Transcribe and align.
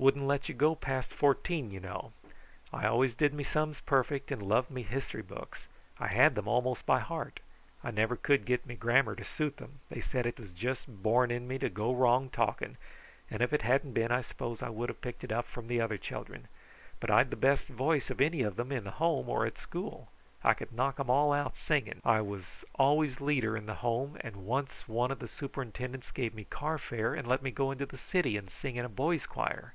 Wouldn't 0.00 0.28
let 0.28 0.48
you 0.48 0.54
go 0.54 0.76
past 0.76 1.12
fourteen, 1.12 1.72
you 1.72 1.80
know. 1.80 2.12
I 2.72 2.86
always 2.86 3.16
did 3.16 3.34
me 3.34 3.42
sums 3.42 3.80
perfect, 3.80 4.30
and 4.30 4.40
loved 4.40 4.70
me 4.70 4.82
history 4.84 5.22
books. 5.22 5.66
I 5.98 6.06
had 6.06 6.36
them 6.36 6.46
almost 6.46 6.86
by 6.86 7.00
heart. 7.00 7.40
I 7.82 7.90
never 7.90 8.14
could 8.14 8.44
get 8.44 8.64
me 8.64 8.76
grammar 8.76 9.16
to 9.16 9.24
suit 9.24 9.56
them. 9.56 9.80
They 9.90 10.00
said 10.00 10.24
it 10.24 10.38
was 10.38 10.52
just 10.52 10.86
born 10.86 11.32
in 11.32 11.48
me 11.48 11.58
to 11.58 11.68
go 11.68 11.92
wrong 11.92 12.30
talking, 12.30 12.76
and 13.28 13.42
if 13.42 13.52
it 13.52 13.62
hadn't 13.62 13.92
been 13.92 14.12
I 14.12 14.20
suppose 14.20 14.62
I 14.62 14.68
would 14.68 14.88
have 14.88 15.00
picked 15.00 15.24
it 15.24 15.32
up 15.32 15.46
from 15.48 15.66
the 15.66 15.80
other 15.80 15.98
children; 15.98 16.46
but 17.00 17.10
I'd 17.10 17.30
the 17.30 17.34
best 17.36 17.66
voice 17.66 18.08
of 18.08 18.20
any 18.20 18.42
of 18.42 18.54
them 18.54 18.70
in 18.70 18.84
the 18.84 18.92
Home 18.92 19.28
or 19.28 19.46
at 19.46 19.58
school. 19.58 20.12
I 20.44 20.54
could 20.54 20.72
knock 20.72 20.98
them 20.98 21.10
all 21.10 21.32
out 21.32 21.56
singing. 21.56 22.00
I 22.04 22.20
was 22.20 22.64
always 22.76 23.20
leader 23.20 23.56
in 23.56 23.66
the 23.66 23.74
Home, 23.74 24.16
and 24.20 24.46
once 24.46 24.86
one 24.86 25.10
of 25.10 25.18
the 25.18 25.26
superintendents 25.26 26.12
gave 26.12 26.34
me 26.36 26.44
carfare 26.48 27.14
and 27.18 27.26
let 27.26 27.42
me 27.42 27.50
go 27.50 27.72
into 27.72 27.86
the 27.86 27.98
city 27.98 28.36
and 28.36 28.48
sing 28.48 28.76
in 28.76 28.84
a 28.84 28.88
boys' 28.88 29.26
choir. 29.26 29.74